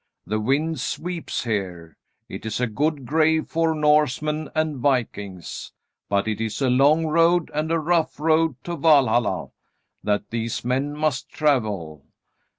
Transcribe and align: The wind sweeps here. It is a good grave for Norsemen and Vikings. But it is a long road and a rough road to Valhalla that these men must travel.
The 0.25 0.39
wind 0.39 0.79
sweeps 0.79 1.43
here. 1.43 1.95
It 2.27 2.43
is 2.47 2.59
a 2.59 2.65
good 2.65 3.05
grave 3.05 3.49
for 3.49 3.75
Norsemen 3.75 4.49
and 4.55 4.77
Vikings. 4.77 5.73
But 6.09 6.27
it 6.27 6.41
is 6.41 6.59
a 6.59 6.71
long 6.71 7.05
road 7.05 7.51
and 7.53 7.71
a 7.71 7.77
rough 7.77 8.19
road 8.19 8.55
to 8.63 8.75
Valhalla 8.75 9.49
that 10.03 10.31
these 10.31 10.65
men 10.65 10.97
must 10.97 11.29
travel. 11.29 12.03